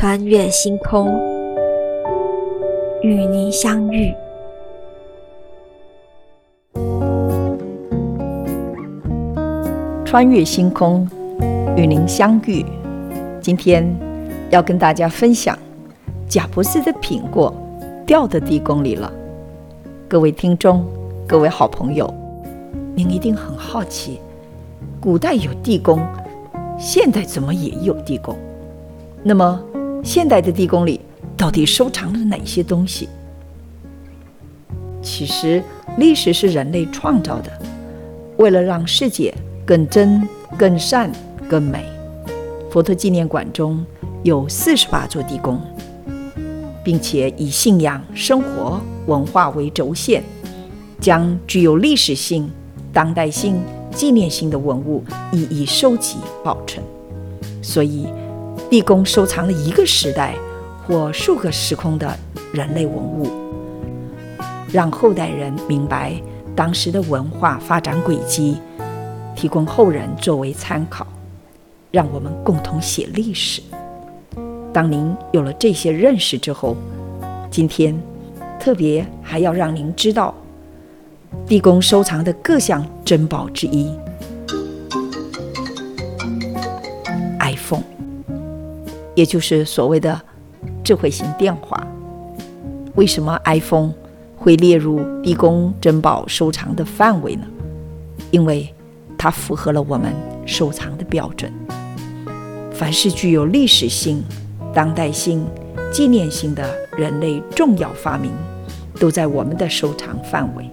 [0.00, 1.08] 穿越星空，
[3.02, 4.14] 与您相遇。
[10.04, 11.04] 穿越星空，
[11.76, 12.64] 与您相遇。
[13.40, 13.92] 今天
[14.50, 15.58] 要跟大家分享
[16.28, 17.52] 贾伯斯的苹果
[18.06, 19.12] 掉的地宫里了。
[20.06, 20.86] 各位听众，
[21.26, 22.08] 各位好朋友，
[22.94, 24.20] 您一定很好奇，
[25.00, 25.98] 古代有地宫，
[26.78, 28.36] 现代怎么也有地宫？
[29.24, 29.60] 那么，
[30.04, 31.00] 现代的地宫里
[31.36, 33.08] 到底收藏了哪些东西？
[35.02, 35.62] 其实，
[35.98, 37.50] 历史是人类创造的，
[38.36, 39.34] 为了让世界
[39.66, 41.10] 更真、更善、
[41.48, 41.84] 更美。
[42.70, 43.84] 佛陀纪念馆中
[44.22, 45.60] 有四十八座地宫，
[46.84, 50.22] 并且以信仰、生活、文化为轴线，
[51.00, 52.50] 将具有历史性、
[52.92, 56.84] 当代性、纪念性的文物一一收集保存。
[57.60, 58.06] 所以。
[58.70, 60.34] 地宫收藏了一个时代
[60.86, 62.14] 或数个时空的
[62.52, 63.26] 人类文物，
[64.70, 66.20] 让后代人明白
[66.54, 68.58] 当时的文化发展轨迹，
[69.34, 71.06] 提供后人作为参考，
[71.90, 73.62] 让我们共同写历史。
[74.70, 76.76] 当您有了这些认识之后，
[77.50, 77.98] 今天
[78.60, 80.34] 特别还要让您知道
[81.46, 83.90] 地宫收藏的各项珍宝之一
[89.18, 90.20] 也就是所谓的
[90.84, 91.84] 智慧型电话，
[92.94, 93.92] 为什么 iPhone
[94.36, 97.42] 会列入地宫珍宝收藏的范围呢？
[98.30, 98.72] 因为
[99.18, 100.14] 它符合了我们
[100.46, 101.52] 收藏的标准。
[102.70, 104.22] 凡是具有历史性、
[104.72, 105.44] 当代性、
[105.90, 108.30] 纪念性的人类重要发明，
[109.00, 110.70] 都在我们的收藏范围。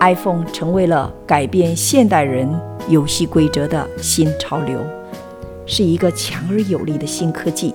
[0.00, 2.46] iPhone 成为了改变现代人
[2.90, 4.78] 游戏规则的新潮流。
[5.68, 7.74] 是一个强而有力的新科技，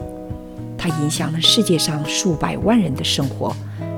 [0.76, 3.56] 它影响了世界上数百万人的生活，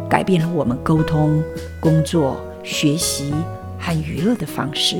[0.09, 1.41] 改变了我们沟通、
[1.79, 3.33] 工作、学习
[3.79, 4.97] 和娱乐的方式。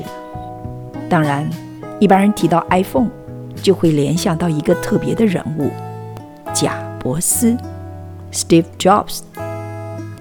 [1.10, 1.48] 当然，
[2.00, 3.10] 一般人提到 iPhone，
[3.62, 5.70] 就会联想到一个特别的人物——
[6.54, 7.54] 贾伯斯
[8.32, 9.20] （Steve Jobs），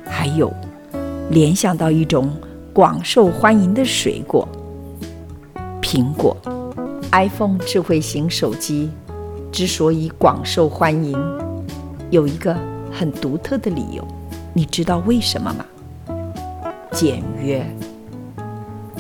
[0.06, 0.54] 还有
[1.30, 2.30] 联想到一种
[2.74, 4.46] 广受欢迎的水果——
[5.82, 6.36] 苹果。
[7.16, 8.92] iPhone 智慧型手机
[9.50, 11.18] 之所以广受欢迎，
[12.10, 12.54] 有一个
[12.92, 14.06] 很独特的理由，
[14.52, 15.66] 你知道为什么吗？
[16.92, 17.66] 简约。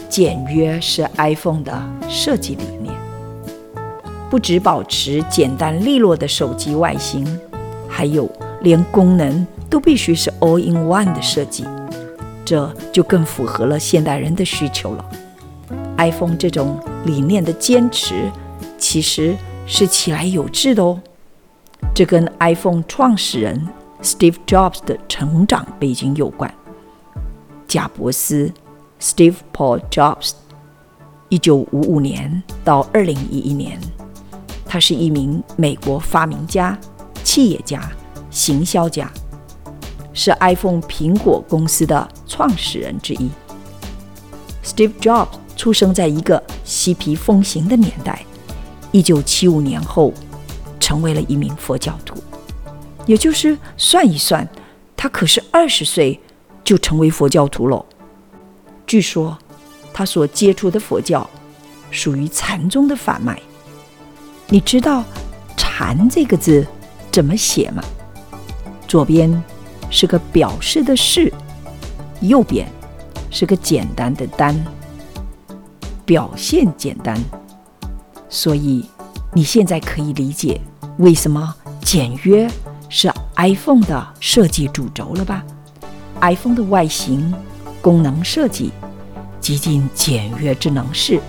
[0.07, 1.77] 简约是 iPhone 的
[2.07, 2.93] 设计理念，
[4.29, 7.27] 不只保持简单利落的手机外形，
[7.89, 8.31] 还有
[8.61, 11.65] 连功能都必须是 All-in-one 的设计，
[12.45, 15.05] 这就更符合了现代人的需求了。
[15.97, 18.31] iPhone 这种理念的坚持，
[18.77, 19.35] 其实
[19.65, 20.99] 是起来有志的哦。
[21.93, 23.67] 这跟 iPhone 创始人
[24.01, 26.53] Steve Jobs 的成长背景有关。
[27.67, 28.51] 贾伯斯
[28.99, 30.31] Steve Paul Jobs，
[31.29, 33.79] 一九五五年到二零一一年，
[34.65, 36.77] 他是一名美国发明家、
[37.23, 37.89] 企业家、
[38.29, 39.09] 行销家，
[40.13, 43.29] 是 iPhone 苹果公司的创始人之一。
[44.63, 45.44] Steve Jobs。
[45.55, 48.23] 出生在一个嬉皮风行的年代，
[48.91, 50.13] 一九七五年后，
[50.79, 52.15] 成为了一名佛教徒。
[53.05, 54.47] 也就是算一算，
[54.97, 56.19] 他可是二十岁
[56.63, 57.85] 就成为佛教徒喽。
[58.87, 59.37] 据说，
[59.93, 61.27] 他所接触的佛教
[61.91, 63.39] 属于禅宗的法脉。
[64.47, 65.03] 你知道
[65.55, 66.65] “禅”这个字
[67.11, 67.83] 怎么写吗？
[68.87, 69.43] 左边
[69.89, 71.31] 是个表示的“示”，
[72.21, 72.67] 右边
[73.31, 74.55] 是个简单的“单”。
[76.05, 77.19] 表现简单，
[78.29, 78.85] 所以
[79.33, 80.61] 你现在可以理解
[80.99, 82.47] 为什么简约
[82.89, 85.43] 是 iPhone 的设计主轴了吧
[86.21, 87.33] ？iPhone 的外形、
[87.81, 88.71] 功能设计
[89.39, 91.19] 极尽简约之能事，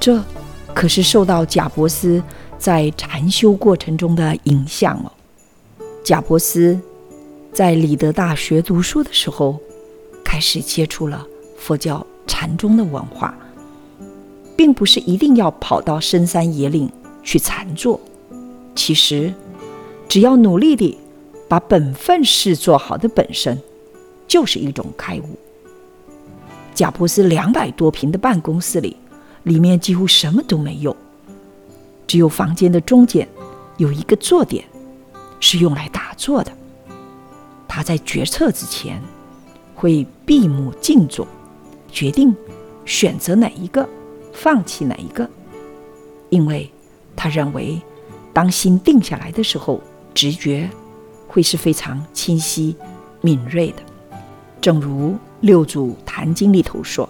[0.00, 0.22] 这
[0.74, 2.22] 可是受到贾伯斯
[2.58, 5.12] 在禅修过程中的影响哦。
[6.02, 6.80] 贾伯斯
[7.52, 9.60] 在里德大学读书的时候，
[10.24, 11.26] 开始接触了
[11.58, 13.34] 佛教禅宗的文化。
[14.58, 16.90] 并不是一定要跑到深山野岭
[17.22, 18.00] 去禅坐，
[18.74, 19.32] 其实
[20.08, 20.98] 只要努力地
[21.46, 23.56] 把本分事做好的本身，
[24.26, 25.38] 就是一种开悟。
[26.74, 28.96] 贾布斯两百多平的办公室里，
[29.44, 30.96] 里面几乎什么都没有，
[32.08, 33.28] 只有房间的中间
[33.76, 34.64] 有一个坐点，
[35.38, 36.50] 是用来打坐的。
[37.68, 39.00] 他在决策之前
[39.76, 41.24] 会闭目静坐，
[41.92, 42.34] 决定
[42.84, 43.88] 选择哪一个。
[44.40, 45.28] 放弃哪一个？
[46.30, 46.70] 因为
[47.16, 47.80] 他认为，
[48.32, 49.80] 当心定下来的时候，
[50.14, 50.70] 直觉
[51.26, 52.76] 会是非常清晰、
[53.20, 53.82] 敏锐的。
[54.60, 57.08] 正如六祖坛经里头说：“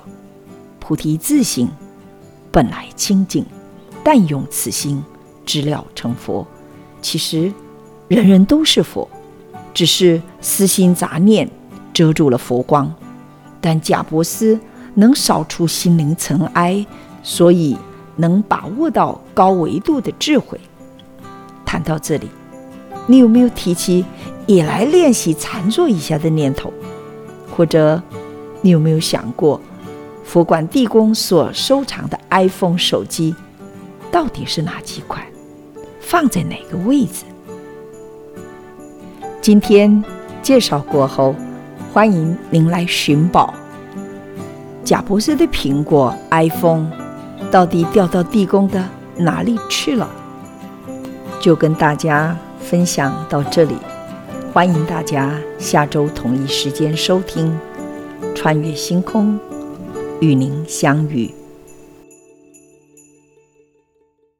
[0.80, 1.68] 菩提自性
[2.50, 3.44] 本来清净，
[4.02, 5.04] 但用此心，
[5.44, 6.46] 知了成佛。”
[7.02, 7.52] 其实，
[8.08, 9.06] 人人都是佛，
[9.74, 11.46] 只是私心杂念
[11.92, 12.90] 遮住了佛光。
[13.60, 14.58] 但贾伯斯
[14.94, 16.86] 能扫除心灵尘埃，
[17.22, 17.76] 所以
[18.16, 20.58] 能把握到高维度的智慧。
[21.64, 22.28] 谈到这里，
[23.06, 24.04] 你有没有提起
[24.46, 26.72] 也来练习禅坐一下的念头？
[27.54, 28.02] 或者，
[28.62, 29.60] 你有没有想过，
[30.24, 33.34] 佛管地宫所收藏的 iPhone 手机
[34.10, 35.22] 到底是哪几款？
[36.00, 37.24] 放在哪个位置？
[39.42, 40.02] 今天
[40.40, 41.34] 介绍过后，
[41.92, 43.52] 欢迎您来寻宝。
[44.84, 46.90] 贾博士的苹果 iPhone
[47.50, 48.84] 到底掉到地宫的
[49.16, 50.08] 哪里去了？
[51.40, 53.76] 就跟大家分享到这里，
[54.52, 57.58] 欢迎大家下周同一时间收听
[58.34, 59.34] 《穿越星空》，
[60.20, 61.37] 与您相遇。